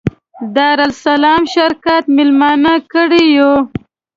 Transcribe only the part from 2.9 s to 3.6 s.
کړي یو.